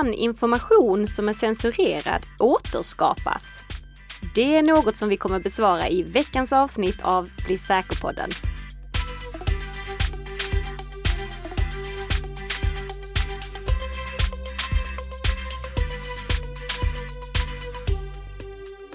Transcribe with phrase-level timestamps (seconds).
[0.00, 3.62] Kan information som är censurerad återskapas?
[4.34, 8.30] Det är något som vi kommer besvara i veckans avsnitt av Bli säker-podden.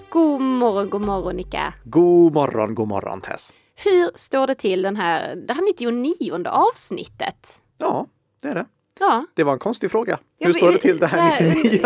[0.10, 1.74] God morgon, god morgon Nika.
[1.84, 3.54] God morgon, god morgon Tess.
[3.76, 7.62] Hur står det till den här, det här 99 avsnittet?
[7.78, 8.06] Ja,
[8.42, 8.66] det är det.
[9.00, 10.20] Ja, Det var en konstig fråga.
[10.38, 11.82] Ja, Hur står det till det här så här- 99?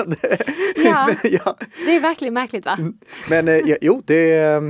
[0.85, 1.09] Ja.
[1.23, 1.57] Ja.
[1.85, 2.77] det är verkligen märkligt va?
[3.29, 4.61] Men eh, jo, det, eh,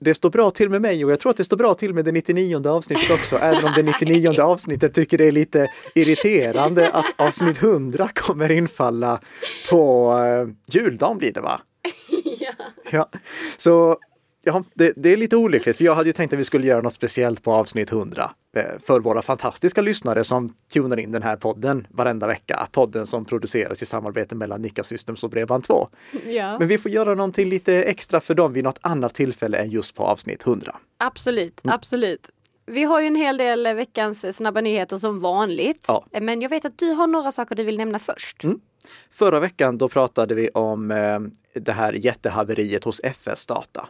[0.00, 2.04] det står bra till med mig och jag tror att det står bra till med
[2.04, 3.36] det 99 avsnittet också.
[3.36, 9.20] även om det 99 avsnittet tycker det är lite irriterande att avsnitt 100 kommer infalla
[9.70, 11.60] på eh, juldagen blir det va?
[12.38, 12.52] ja.
[12.90, 13.08] Ja,
[13.56, 13.96] så
[14.44, 16.80] ja, det, det är lite olyckligt för jag hade ju tänkt att vi skulle göra
[16.80, 18.30] något speciellt på avsnitt 100 eh,
[18.86, 22.68] för våra fantastiska lyssnare som tunar in den här podden varenda vecka.
[22.72, 25.88] Podden som produceras i samarbete mellan Nika Systems och Bredband2.
[26.26, 26.58] ja.
[26.58, 29.94] Men vi får göra någonting lite extra för dem vid något annat tillfälle än just
[29.94, 30.76] på avsnitt 100.
[30.98, 31.74] Absolut, Mm.
[31.74, 32.30] absolut.
[32.66, 35.84] Vi har ju en hel del eh, veckans snabba nyheter som vanligt.
[35.88, 36.04] Ja.
[36.12, 38.44] Eh, Men jag vet att du har några saker du vill nämna först.
[38.44, 38.60] Mm.
[39.10, 41.18] Förra veckan då pratade vi om eh,
[41.60, 43.88] det här jättehaveriet hos FS Data.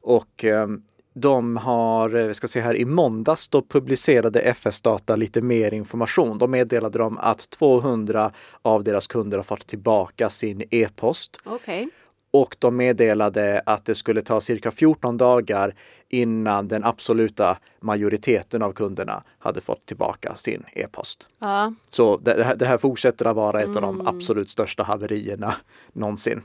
[0.00, 0.66] Och eh,
[1.14, 5.74] de har, eh, vi ska se här, i måndags då publicerade FS Data lite mer
[5.74, 6.38] information.
[6.38, 11.88] De meddelade dem att 200 av deras kunder har fått tillbaka sin e-post Okej.
[12.30, 15.74] och de meddelade att det skulle ta cirka 14 dagar
[16.08, 21.26] innan den absoluta majoriteten av kunderna hade fått tillbaka sin e-post.
[21.38, 21.72] Ja.
[21.88, 24.06] Så det, det här- fortsätter att vara ett av de Mm.
[24.06, 25.54] absolut största haverierna
[25.92, 26.42] någonsin.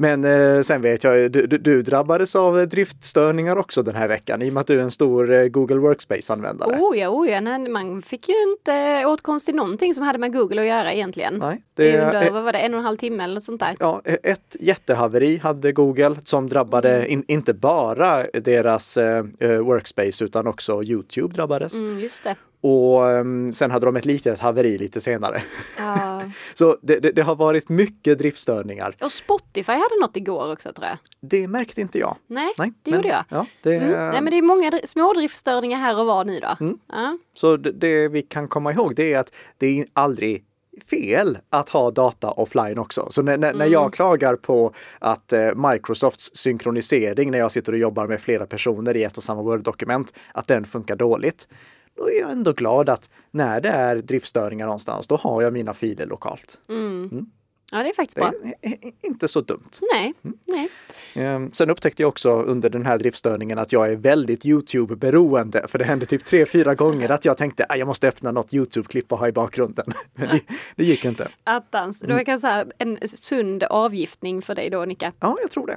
[0.00, 4.48] Men eh, sen vet jag, du, du, drabbades av driftstörningar också den här veckan i
[4.48, 6.76] och med att du är en stor eh, Google Workspace-användare.
[6.80, 7.40] Oh ja, oh ja.
[7.40, 11.34] Nej, man fick ju inte åtkomst till någonting som hade med Google att göra egentligen.
[11.38, 13.44] Nej, Det det, under, eh, vad var det, en och en halv timme eller något
[13.44, 13.76] sånt där.
[13.80, 17.10] ja, ett jättehaveri hade Google som drabbade Mm.
[17.10, 21.74] in, inte bara deras eh, eh, Workspace utan också Youtube drabbades.
[21.74, 22.36] Mm, just det.
[22.60, 25.42] Och ehm, sen hade de ett litet haveri lite senare.
[25.78, 26.07] Ja.
[26.54, 28.96] Så det, det, det har varit mycket driftstörningar.
[29.00, 30.98] Och Spotify hade något igår också tror jag.
[31.20, 32.16] Det märkte inte jag.
[32.26, 33.24] Nej, Nej, det men- gjorde jag.
[33.28, 33.90] Ja, det, Mm.
[34.10, 36.56] Nej, men det är många små driftstörningar här och var nu då.
[36.64, 36.78] Mm.
[36.88, 37.18] Ja.
[37.34, 40.44] Så det, vi kan komma ihåg det är att det är aldrig
[40.90, 43.06] fel att ha data offline också.
[43.10, 43.72] Så när, när, när Mm.
[43.72, 48.96] jag klagar på att eh, Microsofts synkronisering när jag sitter och jobbar med flera personer
[48.96, 51.48] i ett och samma Word-dokument, att den funkar dåligt.
[51.98, 55.74] Då är jag ändå glad att när det är driftstörningar någonstans, då har jag mina
[55.74, 56.60] filer lokalt.
[56.68, 57.08] Mm.
[57.12, 57.26] Mm.
[57.72, 58.32] ja, det är faktiskt Det bra.
[58.62, 59.68] är i- i- inte så dumt.
[59.94, 60.14] Nej,
[60.46, 60.68] nej.
[61.14, 65.68] Ehm, Sen upptäckte jag också under den här driftstörningen att jag är väldigt Youtube-beroende.
[65.68, 68.52] För det hände typ tre, fyra gånger att jag tänkte att jag måste öppna något
[68.54, 69.86] Youtube-klipp och ha i bakgrunden.
[70.14, 70.40] Men det,
[70.76, 71.28] det gick inte.
[71.44, 72.00] Attans.
[72.02, 72.08] Mm.
[72.08, 75.12] Det var kanske så här en sund avgiftning för dig då, Nika.
[75.20, 75.76] Ja, jag tror det.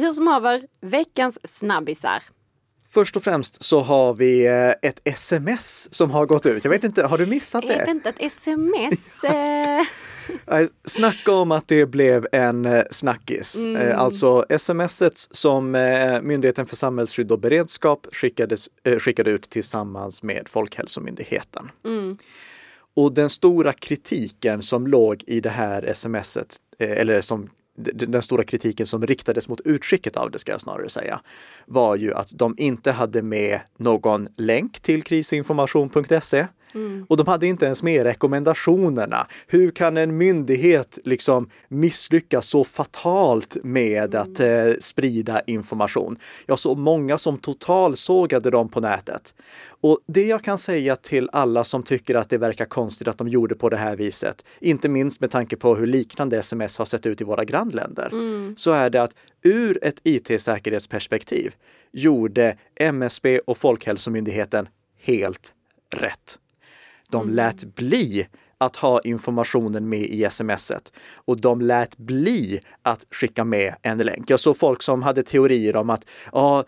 [0.00, 2.22] Hur som haver, veckans snabbisar.
[2.94, 6.64] Först och främst så har vi eh, ett sms som har gått ut.
[6.64, 7.84] Jag vet inte, har du missat det?
[7.86, 9.24] vänta, ett sms.
[10.46, 13.56] Eh, Snacka om att det blev en eh, snackis.
[13.56, 13.98] Mm.
[13.98, 15.70] Alltså smset som
[16.22, 21.70] Myndigheten för samhällsskydd och beredskap skickades, skickade ut tillsammans med Folkhälsomyndigheten.
[21.84, 22.16] mm,
[22.94, 28.86] Och den stora kritiken som låg i det här smset, eller som den stora kritiken
[28.86, 31.20] som riktades mot utskicket av det ska jag snarare säga,
[31.66, 37.06] var ju att de inte hade med någon länk till krisinformation.se mm.
[37.08, 39.26] Och de hade inte ens med rekommendationerna.
[39.46, 46.16] Hur kan en myndighet liksom misslyckas så fatalt med att eh, sprida information?
[46.46, 49.34] Jag såg många som totalsågade dem på nätet.
[49.80, 53.28] Och det jag kan säga till alla som tycker att det verkar konstigt att de
[53.28, 57.06] gjorde på det här viset, inte minst med tanke på hur liknande sms har sett
[57.06, 58.54] ut i våra grannländer, Mm.
[58.56, 61.54] så är det att ur ett IT-säkerhetsperspektiv
[61.92, 64.68] gjorde MSB och Folkhälsomyndigheten
[65.00, 65.52] helt
[65.94, 66.38] rätt.
[67.12, 68.26] De lät bli
[68.58, 74.30] att ha informationen med i smset och de lät bli att skicka med en länk.
[74.30, 76.64] Jag såg folk som hade teorier om att ja,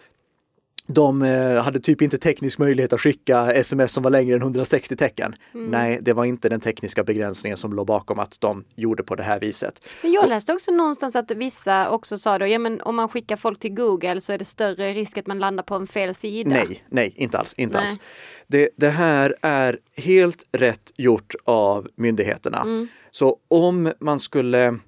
[0.87, 4.97] de eh, hade typ inte teknisk möjlighet att skicka sms som var längre än 160
[4.97, 5.35] tecken.
[5.53, 9.23] Nej, det var inte den tekniska begränsningen som låg bakom att de gjorde på det
[9.23, 9.83] här viset.
[10.03, 13.37] Men jag läste också någonstans att vissa också sa då, ja men om man skickar
[13.37, 16.51] folk till Google så är det större risk att man landar på en fel sida.
[16.51, 17.55] Nej, nej, inte alls.
[17.55, 17.87] Inte Nej.
[17.87, 17.99] alls.
[18.47, 22.61] Det, det här är helt rätt gjort av myndigheterna.
[22.61, 22.89] Mm.
[23.11, 24.79] Så om man skulle,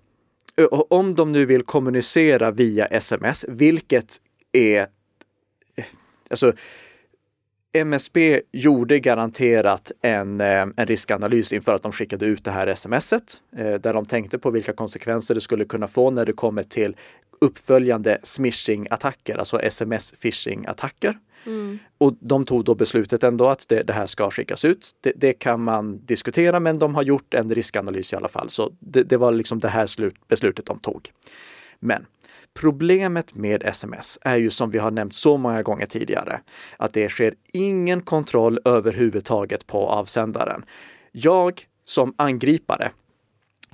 [0.90, 4.16] om de nu vill kommunicera via sms, vilket
[4.52, 4.86] är,
[6.30, 6.52] alltså
[7.72, 13.42] MSB gjorde garanterat en, eh, en riskanalys inför att de skickade ut det här smset
[13.56, 16.96] eh, där de tänkte på vilka konsekvenser det skulle kunna få när det kommer till
[17.40, 21.14] uppföljande smishing-attacker, alltså sms-phishing-attacker.
[21.46, 21.78] Mm.
[21.98, 24.90] Och de tog då beslutet ändå att det, det här ska skickas ut.
[25.00, 28.50] Det, det, kan man diskutera, men de har gjort en riskanalys i alla fall.
[28.50, 31.10] Så det, det var liksom det här slut, beslutet de tog.
[31.80, 32.06] Men
[32.56, 36.40] Problemet med sms är ju som vi har nämnt så många gånger tidigare,
[36.76, 40.64] att det sker ingen kontroll överhuvudtaget på avsändaren.
[41.12, 42.90] Jag som angripare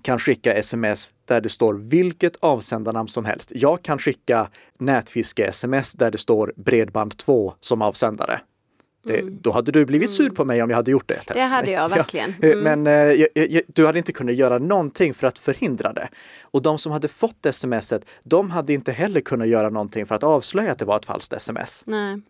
[0.02, 3.52] kan skicka sms där det står vilket avsändarnamn som helst.
[3.54, 4.48] Jag kan skicka
[4.78, 8.40] nätfiske-sms där det står Bredband2 som avsändare.
[9.02, 9.38] Det, mm.
[9.40, 11.18] Då hade du blivit sur på mig om jag hade gjort det.
[11.18, 11.36] Tess.
[11.36, 12.34] Det hade jag verkligen.
[12.42, 12.58] Mm.
[12.58, 16.08] Men eh, jag, jag, du hade inte kunnat göra någonting för att förhindra det.
[16.42, 20.22] Och de som hade fått smset, de hade inte heller kunnat göra någonting för att
[20.22, 21.84] avslöja att det var ett falskt sms.
[21.86, 22.20] Nej.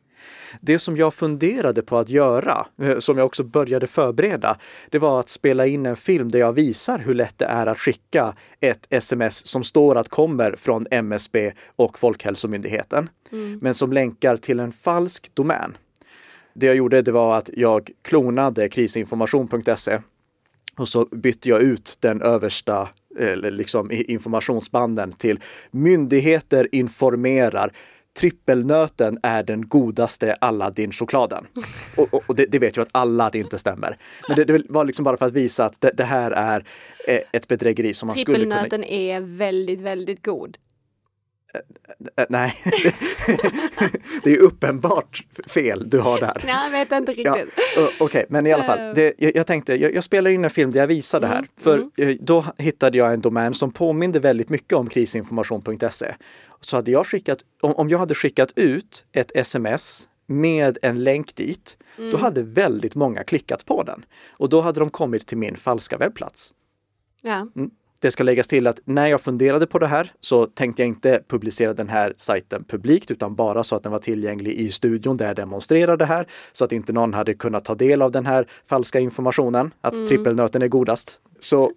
[0.61, 4.59] Det som jag funderade på att göra, eh, som jag också började förbereda,
[4.91, 7.79] det var att spela in en film där jag visar hur lätt det är att
[7.79, 13.59] skicka ett sms som står att kommer från MSB och Folkhälsomyndigheten, mm.
[13.63, 15.77] men som länkar till en falsk domän.
[16.54, 19.99] Det jag gjorde det var att jag klonade krisinformation.se
[20.76, 22.88] och så bytte jag ut den översta
[23.37, 25.40] liksom, informationsbanden till
[25.70, 27.72] myndigheter informerar
[28.19, 31.46] trippelnöten är den godaste Aladdin-chokladen.
[31.96, 33.99] Och, och, och det, det, vet jag att alla att det inte stämmer.
[34.28, 36.64] Men det, det var liksom bara för att visa att det, det här är
[37.08, 38.60] eh, ett bedrägeri som man skulle kunna...
[38.60, 40.58] Trippelnöten är väldigt, väldigt god.
[42.28, 42.54] Nej,
[44.25, 46.43] det är uppenbart fel du har där.
[46.46, 47.26] Nej, jag vet inte riktigt.
[47.26, 47.44] Ja,
[47.76, 48.78] Okej, okay, men i alla fall.
[48.78, 48.94] Eh.
[48.94, 51.38] Det, jag, jag, tänkte, jag, jag, spelar in en film där jag visar det här.
[51.38, 51.90] Mm, för mm.
[51.96, 56.14] Eh, då hittade jag en domän som påminde väldigt mycket om krisinformation.se.
[56.60, 61.34] Så hade jag skickat, om, om jag hade skickat ut ett sms med en länk
[61.34, 62.10] dit, mm.
[62.10, 64.04] då hade väldigt många klickat på den.
[64.31, 66.54] Och då hade de kommit till min falska webbplats.
[67.22, 67.46] Ja.
[67.56, 67.70] Mm.
[68.02, 71.22] Det ska läggas till att när jag funderade på det här så tänkte jag inte
[71.28, 75.26] publicera den här sajten publikt utan bara så att den var tillgänglig i studion där
[75.26, 78.46] jag demonstrerar det här så att inte någon hade kunnat ta del av den här
[78.66, 80.06] falska informationen att mm.
[80.06, 81.20] trippelnöten är godast.
[81.38, 81.72] Så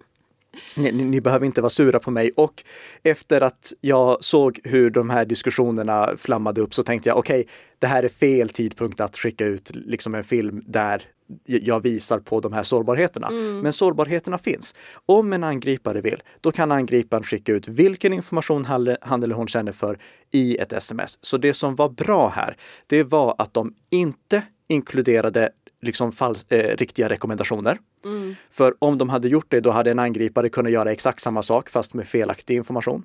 [0.74, 2.30] ni, ni, behöver inte vara sura på mig.
[2.36, 2.64] Och
[3.02, 7.52] efter att jag såg hur de här diskussionerna flammade upp så tänkte jag okej, okay,
[7.78, 11.02] det här är fel tidpunkt att skicka ut liksom en film där
[11.44, 13.28] jag visar på de här sårbarheterna.
[13.28, 13.60] Mm.
[13.60, 14.74] Men sårbarheterna finns.
[15.06, 18.64] Om en angripare vill, då kan angriparen skicka ut vilken information
[19.00, 19.98] han eller hon känner för
[20.30, 21.18] i ett sms.
[21.20, 22.56] Så det som var bra här,
[22.86, 25.50] det var att de inte inkluderade
[25.86, 27.78] liksom fals- eh, riktiga rekommendationer.
[28.04, 28.36] Mm.
[28.50, 31.68] För om de hade gjort det, då hade en angripare kunnat göra exakt samma sak
[31.68, 33.04] fast med felaktig information.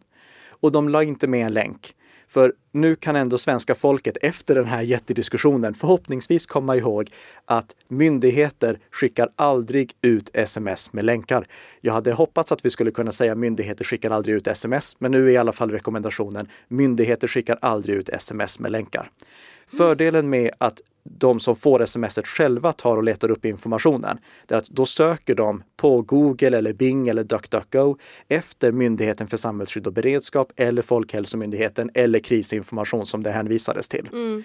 [0.49, 1.95] Och de la inte med en länk.
[2.27, 7.09] För nu kan ändå svenska folket efter den här jättediskussionen förhoppningsvis komma ihåg
[7.45, 11.45] att myndigheter skickar aldrig ut sms med länkar.
[11.81, 15.27] Jag hade hoppats att vi skulle kunna säga myndigheter skickar aldrig ut sms, men nu
[15.27, 19.11] är i alla fall rekommendationen myndigheter skickar aldrig ut sms med länkar.
[19.77, 24.17] Fördelen med att de som får smset själva tar och letar upp informationen.
[24.45, 27.97] Det är att då söker de på Google eller Bing eller DuckDuckGo
[28.27, 34.09] efter Myndigheten för samhällsskydd och beredskap eller Folkhälsomyndigheten eller krisinformation som det hänvisades till.
[34.13, 34.43] Mm.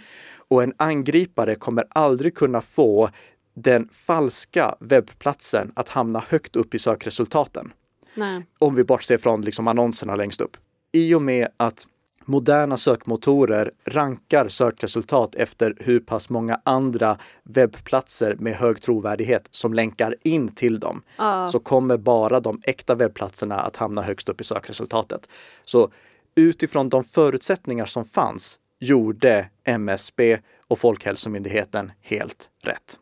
[0.48, 3.10] Och en angripare kommer aldrig kunna få
[3.54, 7.72] den falska webbplatsen att hamna högt upp i sökresultaten.
[8.14, 8.46] Nej.
[8.58, 10.56] Om vi bortser från liksom annonserna längst upp.
[10.92, 11.86] I och med att
[12.26, 20.14] moderna sökmotorer rankar sökresultat efter hur pass många andra webbplatser med hög trovärdighet som länkar
[20.24, 21.02] in till dem.
[21.20, 21.48] Uh.
[21.48, 25.28] Så kommer bara de äkta webbplatserna att hamna högst upp i sökresultatet.
[25.64, 25.90] Så
[26.34, 32.98] utifrån de förutsättningar som fanns gjorde MSB och Folkhälsomyndigheten helt rätt.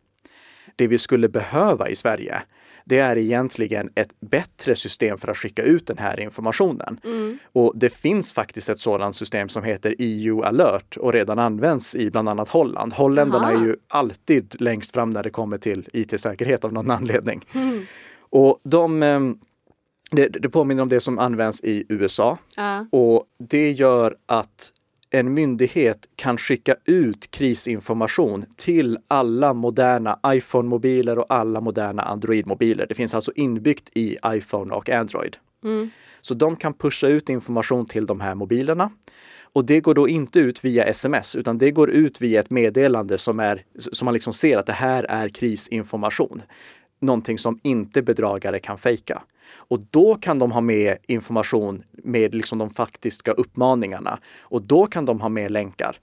[0.77, 2.43] Det vi skulle behöva i Sverige,
[2.85, 7.01] det är egentligen ett bättre system för att skicka ut den här informationen.
[7.05, 7.39] Mm.
[7.53, 12.11] Och det finns faktiskt ett sådant system som heter EU alert och redan används i
[12.11, 12.93] bland annat Holland.
[12.93, 13.57] Holländarna Aha.
[13.57, 17.45] är ju alltid längst fram när det kommer till IT-säkerhet av någon anledning.
[17.55, 17.87] Mm.
[18.31, 19.39] Och de ehm,
[20.11, 22.39] det, det, påminner om det som används i USA.
[22.57, 22.87] Ja.
[22.93, 24.73] Och det gör att
[25.15, 32.87] en myndighet kan skicka ut krisinformation till alla moderna iPhone-mobiler och alla moderna Android-mobiler.
[32.89, 35.37] Det finns alltså inbyggt i iPhone och Android.
[35.65, 35.91] Mm.
[36.21, 38.91] Så de kan pusha ut information till de här mobilerna.
[39.43, 43.19] Och det går då inte ut via sms, utan det går ut via ett meddelande
[43.19, 46.43] som, är, som man liksom ser att det här är krisinformation.
[47.01, 49.23] Någonting som inte bedragare kan fejka.
[49.57, 54.19] Och då kan de ha med information med liksom de faktiska uppmaningarna.
[54.41, 55.97] Och då kan de ha med länkar.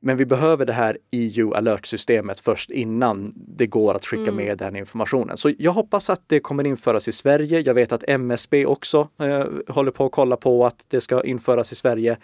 [0.00, 4.36] Men vi behöver det här EU alert-systemet först innan det går att skicka Mm.
[4.36, 5.36] med den informationen.
[5.36, 7.60] Så jag hoppas att det kommer införas i Sverige.
[7.60, 11.72] Jag vet att MSB också eh, håller på att kolla på att det ska införas
[11.72, 12.16] i Sverige.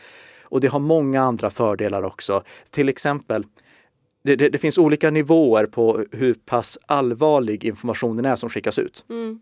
[0.42, 2.42] Och det har många andra fördelar också.
[2.70, 3.44] Till exempel,
[4.24, 9.04] det, det, det finns olika nivåer på hur pass allvarlig informationen är som skickas ut.
[9.10, 9.40] Mm.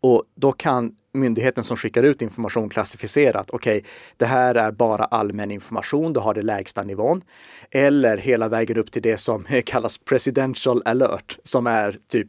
[0.00, 3.84] Och då kan myndigheten som skickar ut information klassificera att okej,
[4.16, 7.22] det här är bara allmän information, du har det lägsta nivån.
[7.70, 12.28] Eller hela vägen upp till det som kallas presidential alert, som är typ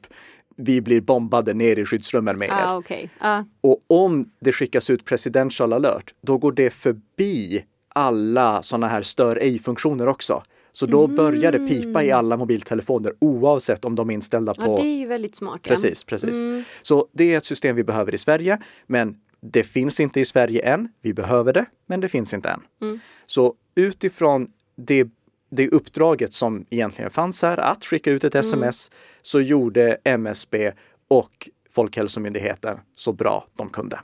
[0.61, 2.53] vi blir bombade ner i skyddsrummen med er.
[2.53, 3.09] Ah, okej.
[3.19, 3.45] Ja.
[3.61, 9.35] Och om det skickas ut presidential alert, då går det förbi alla sådana här stör
[9.35, 10.43] ej-funktioner också.
[10.79, 14.75] Så då börjar det pipa i alla mobiltelefoner oavsett om de är inställda på ja,
[14.75, 15.59] det är ju väldigt smart.
[15.63, 15.69] ja.
[15.69, 16.41] Precis, precis.
[16.41, 16.63] Mm.
[16.81, 18.57] Så det är ett system vi behöver i Sverige,
[18.87, 20.89] men det finns inte i Sverige än.
[21.01, 22.61] Vi behöver det, men det finns inte än.
[22.81, 22.99] Mm.
[23.25, 25.07] Så utifrån det,
[25.51, 28.41] det uppdraget som egentligen fanns här, att skicka ut ett Mm.
[28.45, 30.71] sms, så gjorde MSB
[31.07, 33.99] och Folkhälsomyndigheten så bra de kunde.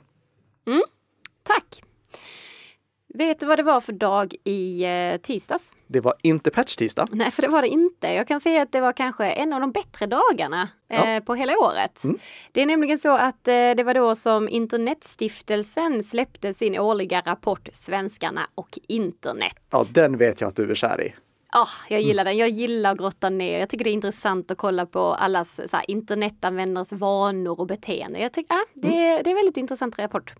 [1.42, 1.82] Tack!
[3.18, 5.74] Vet du vad det var för dag i eh, tisdags?
[5.86, 7.06] Det var inte patch-tisdag.
[7.12, 8.06] Nej, för det var det inte.
[8.08, 11.20] Jag kan säga att det var kanske en av de bättre dagarna eh, Ja.
[11.20, 12.04] på hela året.
[12.04, 12.18] Mm.
[12.52, 17.68] Det är nämligen så att eh, det var då som Internetstiftelsen släppte sin årliga rapport
[17.72, 19.56] Svenskarna och internet.
[19.70, 21.14] Ja, den vet jag att du är kär i.
[21.58, 22.36] Ah, jag gillar den.
[22.36, 23.58] Jag gillar att grotta ner.
[23.60, 28.18] Jag tycker det är intressant att kolla på allas så här, internetanvändares vanor och beteende.
[28.18, 30.34] Jag tycker, ah, det, är, det är en väldigt intressant rapport.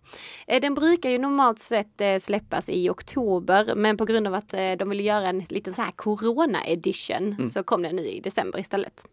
[0.47, 4.55] Eh, Den brukar ju normalt sett eh, släppas i oktober, men på grund av att
[4.55, 8.21] eh, de vill göra en liten så här corona edition så kom den nu i
[8.21, 9.07] december istället.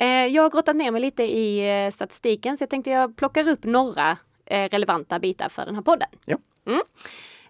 [0.00, 3.48] Eh, Jag har grottat ner mig lite i eh, statistiken så jag tänkte jag plockar
[3.48, 6.08] upp några eh, relevanta bitar för den här podden.
[6.26, 6.36] Ja.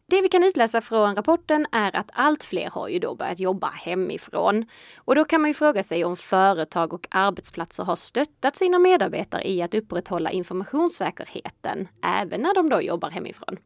[0.07, 3.71] Det vi kan utläsa från rapporten är att allt fler har ju då börjat jobba
[3.71, 4.65] hemifrån.
[4.97, 9.51] Och då kan man ju fråga sig om företag och arbetsplatser har stöttat sina medarbetare
[9.51, 13.57] i att upprätthålla informationssäkerheten även när de då jobbar hemifrån.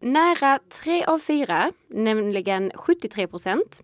[0.00, 3.82] Nära tre av fyra, nämligen 73 procent,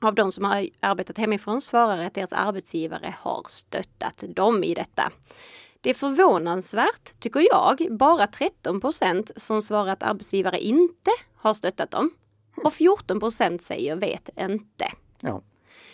[0.00, 5.12] av de som har arbetat hemifrån svarar att deras arbetsgivare har stöttat dem i detta.
[5.80, 11.90] Det är förvånansvärt, tycker jag, bara 13 procent som svarar att arbetsgivare inte har stöttat
[11.90, 12.10] dem.
[12.64, 14.92] Och 14 procent säger vet inte.
[15.20, 15.42] Ja.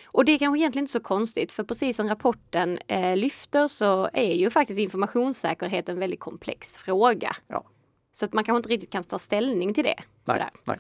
[0.07, 4.11] Och det är kanske egentligen inte så konstigt, för precis som rapporten eh, lyfter så
[4.13, 7.37] är ju faktiskt informationssäkerhet en väldigt komplex fråga.
[7.49, 7.65] Ja.
[8.13, 10.03] Så att man kanske inte riktigt kan ta ställning till det.
[10.25, 10.79] Nej, nej.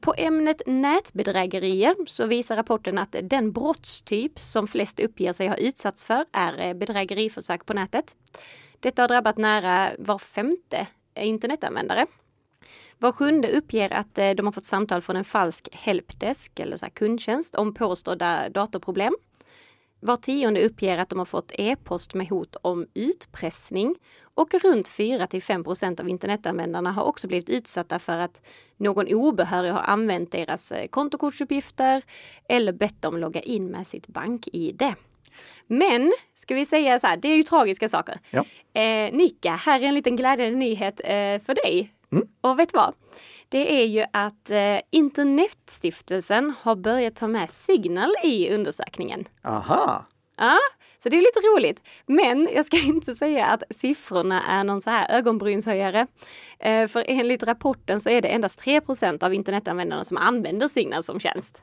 [0.00, 6.04] På ämnet nätbedrägerier så visar rapporten att den brottstyp som flest uppger sig ha utsatts
[6.04, 8.16] för är eh, bedrägeriförsök på nätet.
[8.80, 12.06] Detta har drabbat nära var femte eh, internetanvändare.
[12.98, 16.84] Var sjunde uppger att eh, de har fått samtal från en falsk helpdesk eller så
[16.84, 19.16] här kundtjänst om påstådda datorproblem.
[20.00, 23.94] Var tionde uppger att de har fått e-post med hot om utpressning
[24.34, 29.14] och runt 4 till 5 procent av internetanvändarna har också blivit utsatta för att någon
[29.14, 32.02] obehörig har använt deras eh, kontokortsuppgifter
[32.48, 34.94] eller bett dem logga in med sitt bank-id.
[35.66, 38.18] Men, ska vi säga så här, det är ju tragiska saker.
[38.30, 38.44] Ja.
[38.80, 41.92] Eh, Nika, här är en liten glädjande nyhet eh, för dig.
[42.12, 42.28] Mm.
[42.40, 42.94] Och vet du vad?
[43.50, 49.24] Det är ju att eh, Internetstiftelsen har börjat ta med Signal i undersökningen.
[49.44, 50.06] Aha!
[50.36, 50.58] Ja,
[51.02, 51.82] så det är lite roligt.
[52.06, 56.06] Men jag ska inte säga att siffrorna är någon så här ögonbrynshöjare.
[56.58, 61.20] Eh, för enligt rapporten så är det endast 3% av internetanvändarna som använder Signal som
[61.20, 61.62] tjänst.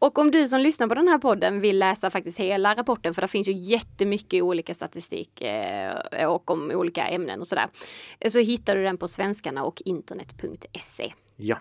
[0.00, 3.22] Och om du som lyssnar på den här podden vill läsa faktiskt hela rapporten, för
[3.22, 7.68] det finns ju jättemycket olika statistik eh, och om olika ämnen och sådär,
[8.28, 11.12] så hittar du den på svenskarna och internet.se.
[11.36, 11.58] Ja.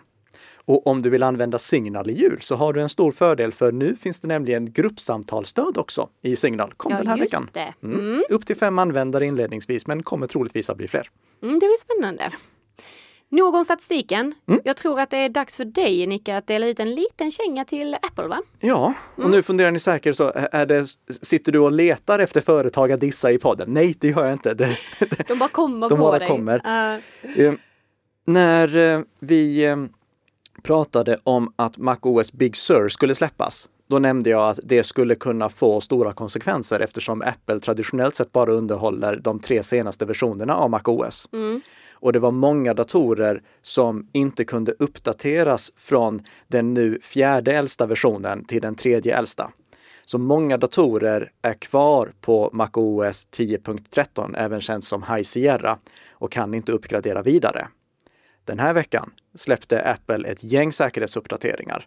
[0.56, 3.72] Och om du vill använda Signal i jul så har du en stor fördel för
[3.72, 6.74] nu finns det nämligen gruppsamtalsstöd också i Signal.
[6.78, 7.50] Kom den här just veckan.
[7.54, 7.74] det.
[7.84, 8.00] Mm.
[8.00, 8.24] Mm.
[8.30, 11.10] Upp till fem användare inledningsvis, men kommer troligtvis att bli fler.
[11.42, 12.32] Mm, det blir spännande.
[13.32, 14.34] Nog om statistiken.
[14.48, 14.62] Mm.
[14.64, 17.66] Jag tror att det är dags för dig, Nicka, att dela ut en liten känga
[17.66, 18.42] till Apple, va?
[18.60, 19.32] Ja, och Mm.
[19.32, 20.86] nu funderar ni säkert så, är det,
[21.22, 23.74] sitter du och letar efter företag att dissa i podden?
[23.74, 24.54] Nej, det gör jag inte.
[24.54, 24.78] Det,
[25.28, 26.28] De bara kommer De på bara dig.
[26.28, 26.56] kommer.
[26.96, 27.00] Uh,
[27.38, 27.54] Eh,
[28.26, 29.78] när eh, vi eh,
[30.64, 35.50] pratade om att MacOS Big Sur skulle släppas, då nämnde jag att det skulle kunna
[35.50, 41.30] få stora konsekvenser eftersom Apple traditionellt sett bara underhåller de tre senaste versionerna av MacOS.
[41.34, 41.62] mm,
[42.02, 48.46] och det var många datorer som inte kunde uppdateras från den nu fjärde äldsta versionen
[48.46, 49.52] till den tredje äldsta.
[50.06, 55.78] Så många datorer är kvar på MacOS 10.13, även känt som High Sierra,
[56.12, 57.68] och kan inte uppgradera vidare.
[58.46, 61.86] Den här veckan släppte Apple ett gäng säkerhetsuppdateringar.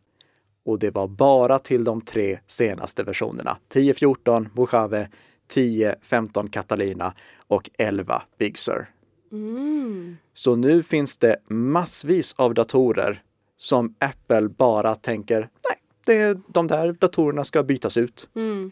[0.65, 3.57] Och det var bara till de tre senaste versionerna.
[3.75, 5.09] 10.14 Mojave,
[5.55, 7.15] 10.15 Catalina
[7.47, 8.89] och 11 Big Sur.
[9.33, 10.17] Mm.
[10.35, 13.23] Så nu finns det massvis av datorer
[13.57, 18.29] som Apple bara tänker, nej, det, de där datorerna ska bytas ut.
[18.35, 18.71] Mm.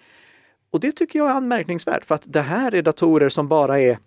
[0.71, 3.99] Och det tycker jag är anmärkningsvärt för att det här är datorer som bara är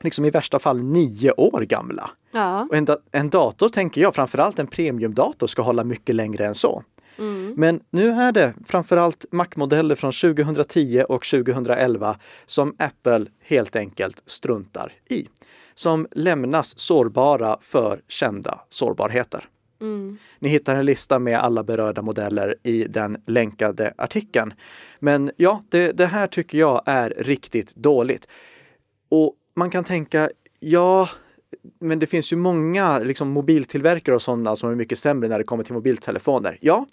[0.00, 2.10] liksom i värsta fall nio år gamla.
[2.30, 2.66] Ja.
[2.70, 6.54] Och en, da en dator tänker jag, framförallt en premiumdator, ska hålla mycket längre än
[6.54, 6.82] så.
[7.18, 7.54] Mm.
[7.56, 12.16] Men nu är det framförallt Mac-modeller från 2010 och 2011
[12.46, 15.26] som Apple helt enkelt struntar i.
[15.78, 19.48] Som lämnas sårbara för kända sårbarheter.
[19.80, 20.18] Mm.
[20.38, 24.54] Ni hittar en lista med alla berörda modeller i den länkade artikeln.
[24.98, 28.28] Men ja, det, det här tycker jag är riktigt dåligt.
[29.08, 30.30] Och man kan tänka,
[30.60, 31.08] ja,
[31.80, 35.44] men det finns ju många liksom, mobiltillverkare och sådana som är mycket sämre när det
[35.44, 36.58] kommer till mobiltelefoner.
[36.60, 36.86] Ja,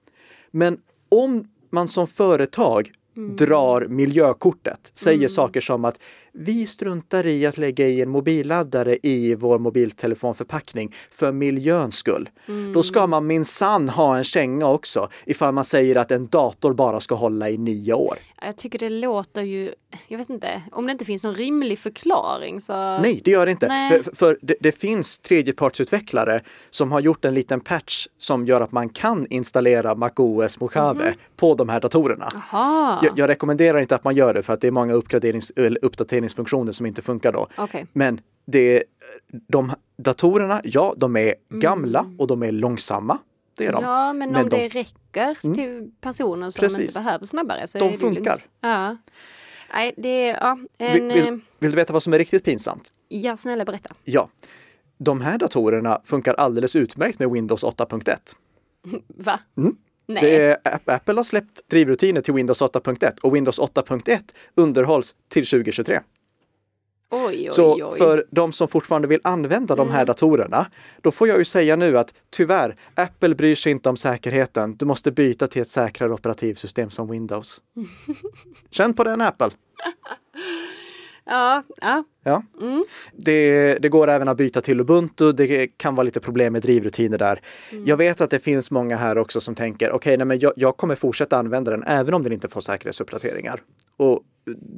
[0.52, 0.78] men
[1.10, 6.00] om man som företag drar miljökortet, säger saker som att
[6.38, 12.30] vi struntar i att lägga i en mobilladdare i vår mobiltelefonförpackning för miljöns skull.
[12.74, 17.00] Då ska man minsann ha en känga också ifall man säger att en dator bara
[17.00, 18.18] ska hålla i nio år.
[18.42, 19.74] Jag tycker det låter ju,
[20.08, 22.74] jag vet inte, om det inte finns någon rimlig förklaring så...
[22.74, 23.68] Nej, det gör det inte.
[23.68, 24.04] Nej.
[24.14, 28.90] För, det, det finns tredjepartsutvecklare som har gjort en liten patch som gör att man
[28.90, 32.32] kan installera MacOS Mojave på de här datorerna.
[32.52, 34.94] Jaha, Jag, jag rekommenderar inte att man gör det för att det är många
[35.82, 37.48] uppdateringsfunktioner som inte funkar då.
[37.58, 37.86] okej.
[37.94, 38.84] Men det,
[39.48, 41.60] de datorerna, ja, de är Mm.
[41.60, 43.18] gamla och de är långsamma.
[43.58, 43.84] Det är de.
[43.84, 46.80] Ja, men, Men om de- det räcker till personer som Precis.
[46.80, 48.32] inte behöver snabbare så De är det funkar.
[48.32, 48.48] lugnt.
[48.62, 48.98] Ja.
[49.74, 50.94] Nej, det är, ja, en...
[50.94, 52.90] Vill, vill, eh, vill du veta vad som är riktigt pinsamt?
[53.08, 53.94] Ja, snälla berätta.
[54.04, 54.30] Ja.
[54.98, 58.36] De här datorerna funkar alldeles utmärkt med Windows 8.1.
[59.08, 59.40] Va?
[59.58, 59.76] Mm.
[60.08, 64.20] Är, App- Apple har släppt drivrutiner till Windows 8.1 och Windows 8.1
[64.56, 66.02] underhålls till 2023.
[67.12, 67.82] Oj, oj, Så oj.
[67.82, 67.98] Mm.
[67.98, 70.66] för de som fortfarande vill använda de här datorerna,
[71.02, 74.76] då får jag ju säga nu att tyvärr, Apple bryr sig inte om säkerheten.
[74.76, 77.62] Du måste byta till ett säkrare operativsystem som Windows.
[78.72, 79.50] Känn på den Apple!
[81.26, 82.04] Ja, ja.
[82.24, 82.44] Ja.
[82.62, 82.84] Mm.
[83.14, 85.32] Det, det går även att byta till Ubuntu.
[85.32, 87.42] Det kan vara lite problem med drivrutiner där.
[87.72, 87.86] Mm.
[87.88, 90.78] Jag vet att det finns många här också som tänker, okej, nej, men jag, jag
[90.78, 93.62] kommer fortsätta använda den även om den inte får säkerhetsuppdateringar.
[93.98, 94.24] Och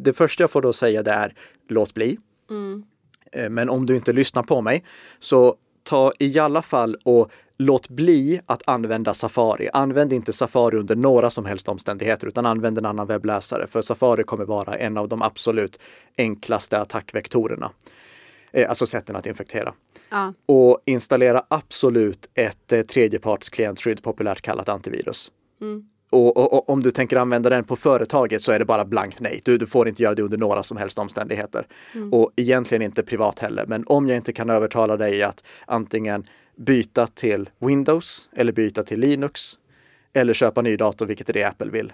[0.03, 1.33] det första jag får då säga det är,
[1.69, 2.17] låt bli.
[2.49, 2.83] Mm.
[3.31, 4.83] Eh, Men om du inte lyssnar på mig,
[5.19, 5.55] så
[5.87, 9.69] ta i alla fall och låt bli att använda Safari.
[9.73, 13.67] Använd inte Safari under några som helst omständigheter, utan använd en annan webbläsare.
[13.67, 15.79] För Safari kommer vara en av de absolut
[16.17, 17.71] enklaste attackvektorerna.
[18.51, 19.73] Eh, Alltså sätten att infektera.
[20.09, 20.33] ja.
[20.45, 25.31] Och installera absolut ett eh, tredjeparts klientskydd, populärt kallat antivirus.
[25.61, 25.83] Mm.
[26.09, 29.19] Och, och, och om du tänker använda den på företaget så är det bara blankt
[29.21, 29.41] nej.
[29.45, 31.67] Du, du får inte göra det under några som helst omständigheter.
[32.11, 33.65] Och egentligen inte privat heller.
[33.67, 36.23] Men om jag inte kan övertala dig att antingen
[36.57, 39.41] byta till Windows eller byta till Linux
[40.13, 41.93] eller köpa ny dator, vilket är det Apple vill.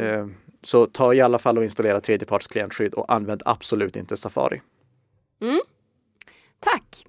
[0.00, 0.26] Eh,
[0.62, 4.60] Så ta i alla fall och installera tredjeparts klientskydd och använd absolut inte Safari.
[6.60, 7.04] Tack!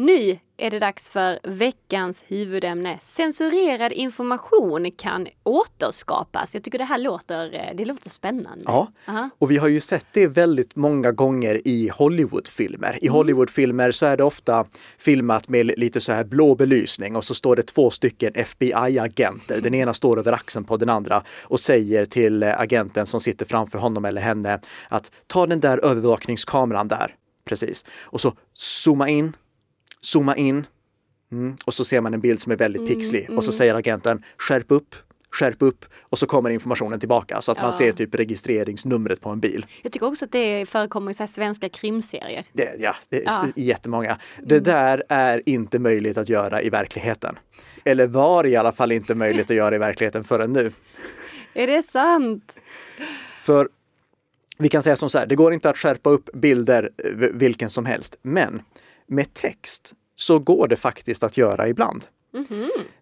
[0.00, 2.98] Nu är det dags för veckans huvudämne.
[3.00, 6.54] Censurerad information kan återskapas.
[6.54, 8.64] Jag tycker det här låter, eh, det låter spännande.
[8.66, 9.30] Ja, Aha.
[9.38, 12.98] och vi har ju sett det väldigt många gånger i Hollywoodfilmer.
[13.04, 14.66] I Hollywoodfilmer så är det ofta
[14.98, 19.60] filmat med lite så här blå belysning och så står det två stycken FBI-agenter.
[19.60, 23.46] Den ena står över axeln på den andra och säger till eh, agenten som sitter
[23.46, 27.14] framför honom eller henne att ta den där övervakningskameran där.
[27.44, 27.84] Precis.
[28.02, 29.32] Och så zooma in,
[30.00, 30.66] zooma in.
[31.32, 31.56] Mm.
[31.66, 34.64] Och så ser man en bild som är väldigt pixlig och så säger agenten skärp
[34.68, 34.94] upp,
[35.32, 37.62] skärp upp och så kommer informationen tillbaka så att Ja.
[37.64, 39.66] man ser typ registreringsnumret på en bil.
[39.82, 42.44] Jag tycker också att det förekommer i så svenska krimserier.
[42.52, 43.46] Det, ja, det är Ja.
[43.56, 44.18] jättemånga.
[44.42, 47.38] Det där är inte möjligt att göra i verkligheten.
[47.84, 50.72] Eller var i alla fall inte möjligt att göra i verkligheten förrän nu.
[51.54, 52.56] Är det sant?
[53.42, 53.68] För
[54.58, 57.70] vi kan säga som så här, det går inte att skärpa upp bilder eh, vilken
[57.70, 58.18] som helst.
[58.22, 58.62] Men
[59.10, 62.04] med text så går det faktiskt att göra ibland.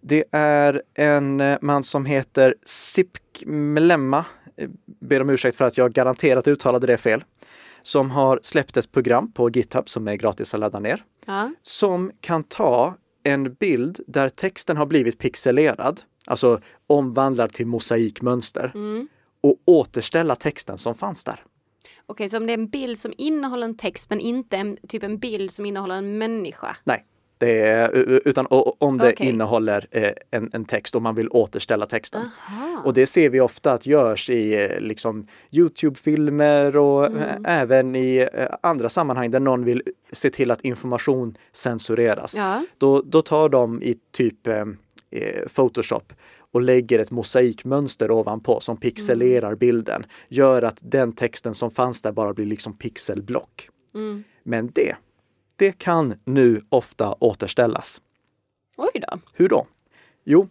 [0.00, 4.24] Det är en eh, man som heter Sipk Mlemma,
[4.56, 4.68] eh,
[5.00, 7.24] ber om ursäkt för att jag garanterat uttalade det fel,
[7.82, 11.50] som har släppt ett program på GitHub som är gratis att ladda ner, Ja.
[11.62, 18.72] som kan ta en bild där texten har blivit pixelerad, alltså omvandlad till mosaikmönster
[19.42, 21.42] och återställa texten som fanns där.
[22.10, 25.02] Okej, så om det är en bild som innehåller en text men inte en, typ
[25.02, 26.76] en bild som innehåller en människa.
[26.84, 27.04] Nej,
[27.38, 27.90] Det är,
[28.28, 28.46] utan
[28.78, 29.26] om det Okej.
[29.28, 32.22] innehåller eh, en, en text och man vill återställa texten.
[32.48, 32.82] Aha.
[32.84, 37.22] Och det ser vi ofta att görs i eh, liksom, Youtube-filmer och Mm.
[37.22, 38.28] eh, även i
[38.62, 42.34] andra sammanhang där någon vill se till att information censureras.
[42.36, 42.64] Ja.
[42.78, 44.64] Då, då tar de i typ eh,
[45.54, 46.12] Photoshop
[46.58, 50.06] och lägger ett mosaikmönster ovanpå som pixelerar bilden.
[50.28, 53.68] Gör att den texten som fanns där bara blir liksom pixelblock.
[53.94, 54.24] Mm.
[54.42, 54.96] Men det,
[55.56, 58.00] det kan nu ofta återställas.
[58.76, 59.18] Oj då.
[59.32, 59.66] Hur då?
[60.24, 60.48] Jo,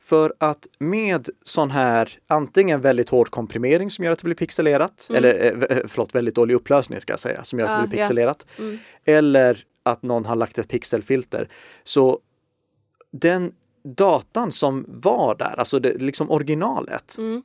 [0.00, 5.08] för att med sån här antingen väldigt hård komprimering som gör att det blir pixelerat,
[5.14, 7.98] eller eh, förlåt, väldigt dålig upplösning ska jag säga, som gör att Ja, det blir
[7.98, 8.02] ja.
[8.02, 8.46] pixelerat.
[8.58, 8.78] Mm.
[9.04, 11.48] Eller att någon har lagt ett pixelfilter.
[11.84, 12.20] Så
[13.10, 17.42] den datan som var där, alltså det, liksom originalet, Mm.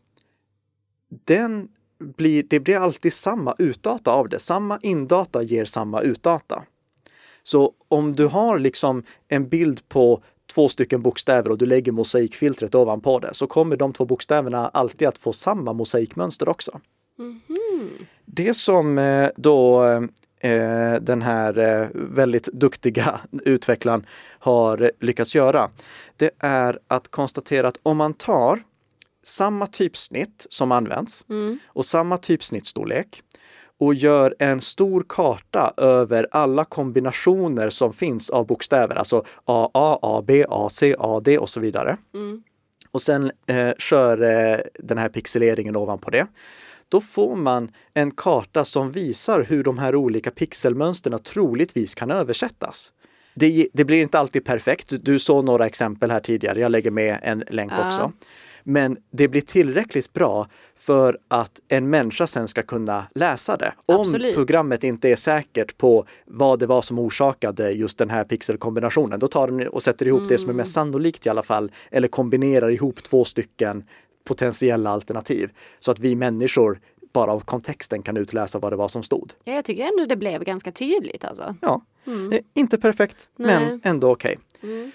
[1.26, 1.68] den
[2.18, 4.40] blir, det blir alltid samma utdata av det.
[4.40, 6.64] Samma indata ger samma utdata.
[7.44, 12.76] Så om du har liksom en bild på två stycken bokstäver och du lägger mosaikfiltret
[12.76, 16.80] ovanpå det så kommer de två bokstäverna alltid att få samma mosaikmönster också.
[17.18, 17.90] Mhm.
[18.26, 19.84] Det som eh, då
[20.44, 24.06] eh, den här eh, väldigt duktiga utvecklaren
[24.40, 25.70] har lyckats göra,
[26.18, 28.64] det är att konstatera att om man tar
[29.24, 31.60] samma typsnitt som används Mm.
[31.68, 33.22] och samma typsnittstorlek
[33.80, 40.32] och gör en stor karta över alla kombinationer som finns av bokstäver, alltså AA, AB,
[40.50, 41.98] AC, AD och så vidare.
[42.14, 42.44] Mm.
[42.92, 46.28] Och sen eh, kör eh, den här pixeleringen ovanpå det.
[46.94, 52.94] Då får man en karta som visar hur de här olika pixelmönsterna troligtvis kan översättas.
[53.36, 54.94] Det, det blir inte alltid perfekt.
[55.02, 56.60] Du- såg några exempel här tidigare.
[56.60, 57.88] Jag lägger med en länk Ja.
[57.88, 58.12] också.
[58.64, 63.74] Men det blir tillräckligt bra för att en människa sen ska kunna läsa det.
[63.86, 64.36] Om Absolut.
[64.36, 69.28] programmet inte är säkert på vad det var som orsakade just den här pixelkombinationen, då
[69.28, 72.70] tar den och sätter ihop det som är mest sannolikt i alla fall, eller kombinerar
[72.72, 73.84] ihop två stycken
[74.24, 75.52] potentiella alternativ.
[75.80, 76.80] Så att vi människor
[77.14, 79.34] bara av kontexten kan utläsa vad det var som stod.
[79.44, 81.56] Ja, jag tycker ändå det blev ganska tydligt alltså.
[81.62, 83.80] Ja, eh, inte perfekt, men Nej.
[83.84, 84.38] ändå okej.
[84.64, 84.92] Mm.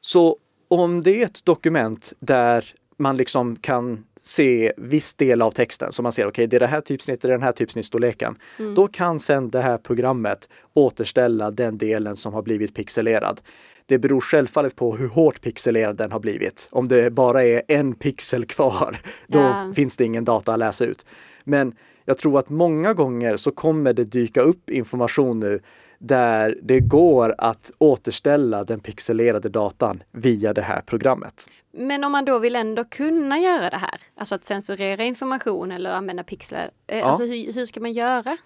[0.00, 0.36] Så
[0.68, 6.02] om det är ett dokument där man liksom kan se viss del av texten, så
[6.02, 8.36] man ser okej, det är det här typsnittet, det är den här typsnittsstorleken.
[8.76, 13.40] Då kan sen det här programmet återställa den delen som har blivit pixelerad.
[13.86, 16.68] Det beror självfallet på hur hårt pixelerad den har blivit.
[16.72, 19.72] Om det bara är en pixel kvar, då Ja.
[19.76, 21.06] finns det ingen data att läsa ut.
[21.44, 21.72] Men
[22.04, 25.60] jag tror att många gånger så kommer det dyka upp information nu
[25.98, 31.48] där det går att återställa den pixelerade datan via det här programmet.
[31.72, 35.90] Men om man då vill ändå kunna göra det här, alltså att censurera information eller
[35.90, 38.36] använda pixlar, eh, alltså hur, hur ska man göra?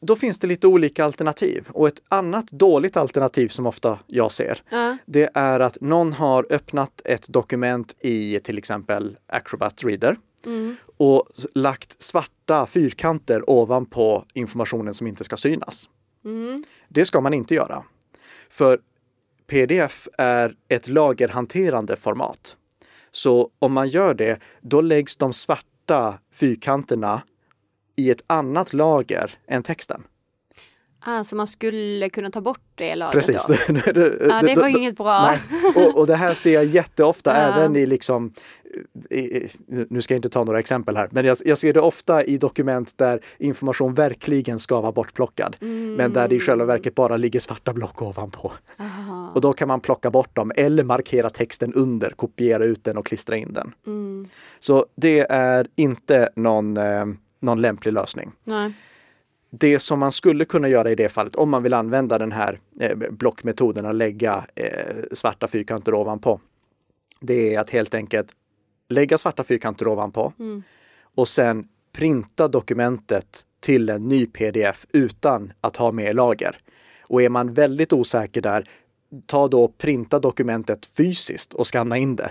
[0.00, 4.62] Då finns det lite olika alternativ och ett annat dåligt alternativ som ofta jag ser,
[4.70, 4.96] Ja.
[5.06, 10.76] det är att någon har öppnat ett dokument i till exempel Acrobat Reader Mm.
[10.96, 15.88] och lagt svarta fyrkanter ovanpå informationen som inte ska synas.
[16.26, 16.62] Mm.
[16.88, 17.84] Det ska man inte göra.
[18.48, 18.78] För
[19.46, 22.56] pdf är ett lagerhanterande format.
[23.10, 27.22] Så om man gör det, då läggs de svarta fyrkanterna
[27.96, 30.02] i ett annat lager än texten.
[31.00, 33.46] Ah, så man skulle kunna ta bort det lagret Precis.
[33.68, 33.72] då?
[34.28, 35.34] Ja, det var inget bra.
[35.76, 37.36] Och, och det här ser jag jätteofta Ja.
[37.36, 38.32] även i liksom,
[39.88, 42.38] nu ska jag inte ta några exempel här, men jag, jag ser det ofta i
[42.38, 45.56] dokument där information verkligen ska vara bortplockad.
[45.96, 48.52] Men där det i själva verket bara ligger svarta block ovanpå.
[48.78, 49.30] Aha.
[49.34, 53.06] Och då kan man plocka bort dem eller markera texten under, kopiera ut den och
[53.06, 53.72] klistra in den.
[53.86, 54.28] Mm.
[54.60, 57.06] Så det är inte någon, eh,
[57.40, 58.32] någon lämplig lösning.
[58.44, 58.72] Nej.
[59.50, 62.58] Det som man skulle kunna göra i det fallet, om man vill använda den här
[62.80, 66.40] eh, blockmetoden att lägga eh, svarta fyrkanter ovanpå,
[67.20, 68.32] det är att helt enkelt
[68.88, 70.62] lägga svarta fyrkanter ovanpå Mm.
[71.14, 76.56] och sen printa dokumentet till en ny pdf utan att ha med lager.
[77.08, 78.68] Och är man väldigt osäker där,
[79.26, 82.30] ta då och printa dokumentet fysiskt och skanna in det.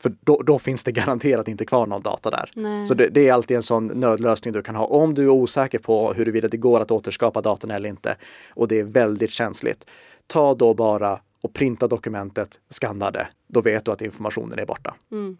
[0.00, 2.50] För då, då finns det garanterat inte kvar någon data där.
[2.54, 2.86] Nej.
[2.86, 5.78] Så det, det är alltid en sån nödlösning du kan ha om du är osäker
[5.78, 8.16] på huruvida det går att återskapa datan eller inte.
[8.54, 9.86] Och det är väldigt känsligt.
[10.26, 13.28] Ta då bara och printa dokumentet, skanna det.
[13.48, 14.94] Då vet du att informationen är borta.
[15.12, 15.36] Mm.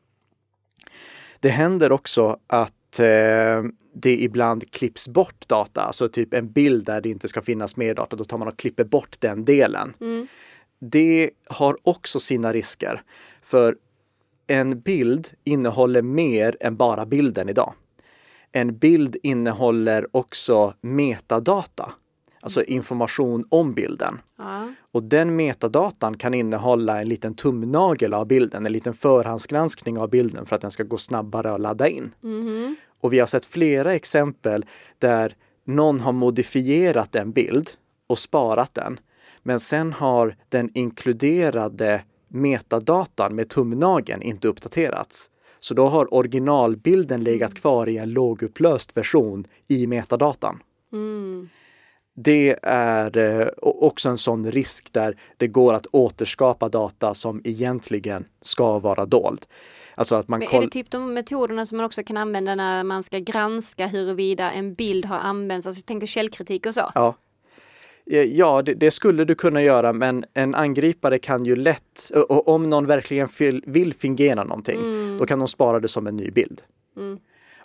[1.41, 3.63] Det händer också att eh,
[3.95, 7.95] det ibland klipps bort data, alltså typ en bild där det inte ska finnas mer
[7.95, 9.93] data, då tar man och klipper bort den delen.
[10.01, 10.27] Mm.
[10.79, 13.03] Det har också sina risker.
[13.43, 13.77] För
[14.47, 17.75] en bild innehåller mer än bara bilden idag.
[18.53, 21.93] En bild innehåller också metadata.
[22.45, 24.21] Alltså information om bilden.
[24.39, 24.69] Ja.
[24.93, 30.47] Och den metadatan kan innehålla en liten tumnagel av bilden, en liten förhandsgranskning av bilden
[30.47, 32.15] för att den ska gå snabbare att ladda in.
[32.21, 32.77] Mhm.
[33.01, 34.65] Och vi har sett flera exempel
[34.99, 37.71] där någon har modifierat en bild
[38.07, 39.01] och sparat den.
[39.43, 45.31] Men sen har den inkluderade metadatan med tumnageln inte uppdaterats.
[45.61, 50.63] Så då har originalbilden legat kvar i en lågupplöst version i metadatan.
[50.93, 51.49] Mm.
[52.17, 58.25] Det är eh, också en sån risk där det går att återskapa data som egentligen
[58.43, 59.41] ska vara dold.
[59.95, 62.85] Alltså att man Men är det typ de metoderna som man också kan använda när
[62.85, 65.67] man ska granska huruvida en bild har använts?
[65.67, 66.91] Alltså jag tänker källkritik och så.
[66.95, 67.15] Ja.
[68.27, 72.49] Ja, det, det skulle du kunna göra, men en angripare kan ju lätt, och- och
[72.49, 73.29] om någon verkligen
[73.67, 74.79] vill fingera någonting,
[75.19, 76.63] då kan de spara det som en ny bild.
[76.97, 77.19] Mm.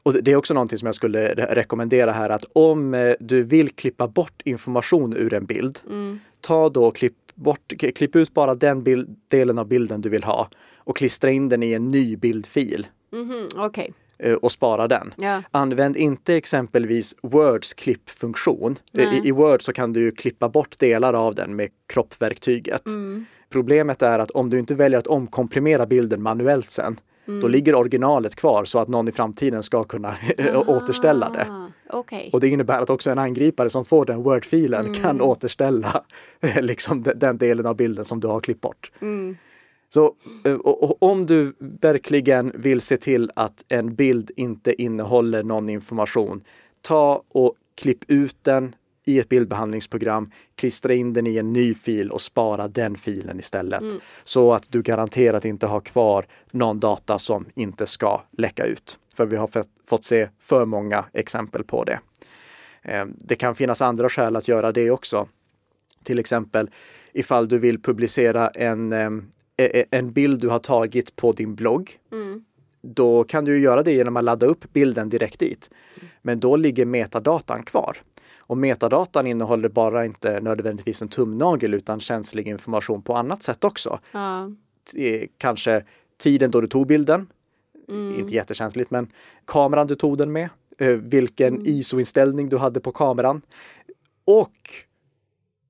[0.04, 3.44] Och det- är också någonting som jag skulle re- rekommendera här att om eh, du
[3.44, 6.20] vill klippa bort information ur en bild, Mm.
[6.42, 10.24] ta då och klipp, bort, klipp ut bara den bild, delen av bilden du vill
[10.24, 15.14] ha och klistra in den i en ny bildfil Mhm, Okej, eh, och spara den.
[15.18, 15.44] ja.
[15.52, 18.76] Använd inte exempelvis Words klippfunktion.
[18.92, 19.22] Nej.
[19.24, 22.88] I, I Word så kan du klippa bort delar av den med kroppverktyget.
[22.88, 23.26] Mm.
[23.50, 26.96] Problemet är att om du inte väljer att omkomprimera bilden manuellt sen,
[27.30, 27.52] då Mm.
[27.52, 30.16] ligger originalet kvar så att någon i framtiden ska kunna
[30.68, 31.48] återställa det.
[31.50, 31.66] Ah,
[32.00, 32.30] Okej.
[32.34, 34.94] Och det innebär att också en angripare som får den Word-filen Mm.
[34.94, 36.04] kan återställa
[36.62, 38.92] liksom den, den delen av bilden som du har klippt bort.
[39.02, 39.38] Mm.
[39.94, 40.14] Så
[40.44, 45.70] eh, och, och om du verkligen vill se till att en bild inte innehåller någon
[45.70, 46.42] information,
[46.82, 48.76] ta och klipp ut den
[49.10, 53.82] i ett bildbehandlingsprogram, klistra in den i en ny fil och spara den filen istället.
[53.82, 53.96] Mm.
[54.24, 59.00] Så att du garanterat inte har kvar någon data som inte ska läcka ut.
[59.16, 59.48] För vi har
[59.88, 62.00] fått- se för många exempel på det.
[62.84, 65.28] Eh, Det kan finnas andra skäl att göra det också.
[66.04, 66.70] Till exempel
[67.14, 69.20] ifall du vill publicera en, e-
[69.58, 71.92] e- en bild du har tagit på din blogg.
[72.12, 72.44] Mm.
[72.82, 75.70] Då kan du göra det genom att ladda upp bilden direkt dit.
[76.22, 77.98] Men då ligger metadatan kvar.
[78.50, 84.00] Och metadatan innehåller bara inte nödvändigtvis en tumnagel utan känslig information på annat sätt också.
[84.12, 84.50] Ja.
[85.38, 85.84] Kanske
[86.18, 87.28] tiden då du tog bilden,
[87.90, 88.20] Mm.
[88.20, 89.08] inte jättekänsligt, men
[89.46, 91.64] kameran du tog den med, eh, vilken Mm.
[91.66, 93.42] ISO-inställning du hade på kameran
[94.26, 94.54] och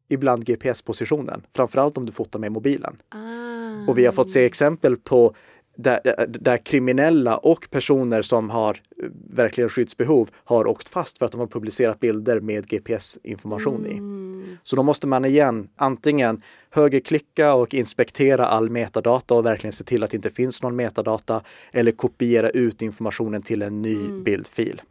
[0.10, 2.98] ibland GPS-positionen, framförallt om du fotar med mobilen.
[3.10, 3.90] Ah.
[3.92, 5.36] Och vi har fått se exempel på
[5.84, 8.70] där, där kriminella och personer som har
[9.04, 13.98] eh, verkligen skyddsbehov har åkt fast för att de har publicerat bilder med GPS-information i.
[13.98, 14.58] Mm.
[14.64, 20.04] Så då måste man igen antingen högerklicka och inspektera all metadata och verkligen se till
[20.04, 24.24] att det inte finns någon metadata eller kopiera ut informationen till en ny Mm.
[24.24, 24.82] bildfil.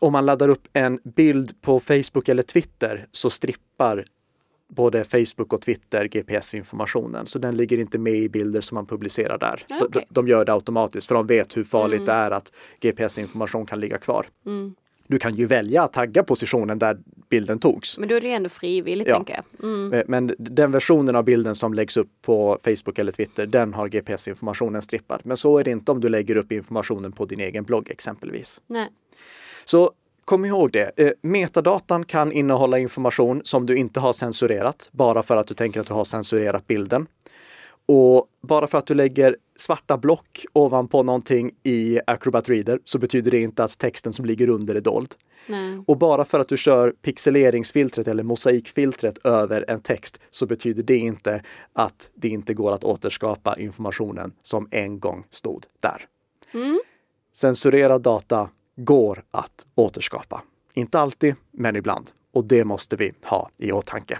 [0.00, 4.04] Om man laddar upp en bild på Facebook eller Twitter så strippar
[4.68, 9.38] både Facebook och Twitter GPS-informationen, så den ligger inte med i bilder som man publicerar
[9.38, 9.64] där.
[9.68, 9.88] De- Okej.
[10.08, 12.06] De, de gör det automatiskt för de vet hur farligt Mm.
[12.06, 14.26] det är att GPS-information kan ligga kvar.
[14.46, 14.74] Mm.
[15.06, 16.98] Du kan ju välja att tagga positionen där
[17.30, 17.98] bilden togs.
[17.98, 19.14] Men då är det ändå frivilligt Ja.
[19.16, 19.70] tänker jag.
[19.70, 20.02] Mm.
[20.08, 24.82] Men den versionen av bilden som läggs upp på Facebook eller Twitter, den har GPS-informationen
[24.82, 25.20] strippad.
[25.24, 28.60] Men så är det inte om du lägger upp informationen på din egen blogg exempelvis.
[28.66, 28.88] Nej.
[29.64, 29.92] Så
[30.28, 30.90] kom ihåg det.
[30.96, 35.80] Eh, Metadatan kan innehålla information som du inte har censurerat, bara för att du tänker
[35.80, 37.06] att du har censurerat bilden.
[37.86, 43.30] Och bara för att du lägger svarta block ovanpå någonting i Acrobat Reader så betyder
[43.30, 45.14] det inte att texten som ligger under är dold.
[45.46, 45.84] Nej.
[45.86, 50.96] Och bara för att du kör pixeleringsfiltret eller mosaikfiltret över en text så betyder det
[50.96, 56.04] inte att det inte går att återskapa informationen som en gång stod där.
[56.54, 56.80] Mm.
[57.32, 60.42] Censurerad data går att återskapa.
[60.74, 62.10] Inte alltid, men ibland.
[62.32, 64.18] Och det måste vi ha i åtanke.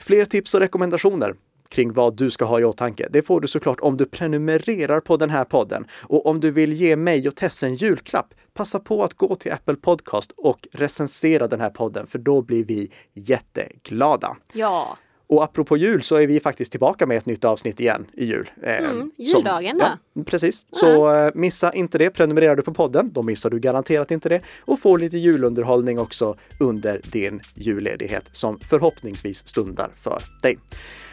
[0.00, 1.34] Fler tips och rekommendationer
[1.68, 3.08] kring vad du ska ha i åtanke.
[3.10, 5.86] Det får du såklart om du prenumererar på den här podden.
[6.02, 9.52] Och om du vill ge mig och Tess en julklapp, passa på att gå till
[9.52, 14.36] Apple Podcast och recensera den här podden, för då blir vi jätteglada.
[14.52, 14.96] Ja.
[15.28, 18.50] Och apropå jul så är vi faktiskt tillbaka med ett nytt avsnitt igen i jul.
[18.62, 19.84] Eh, Mm, som- juldagen då.
[20.14, 20.66] Ja, precis.
[20.72, 22.10] Så eh, missa inte det.
[22.10, 24.40] Prenumererar du på podden, då missar du garanterat inte det.
[24.64, 30.58] Och får lite julunderhållning också under din julledighet som förhoppningsvis stundar för dig.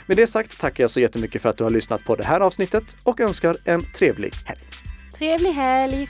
[0.08, 2.40] Med det sagt tackar jag så jättemycket för att du har lyssnat på det här
[2.40, 4.60] avsnittet och önskar en trevlig helg.
[5.18, 6.10] Trevlig helg!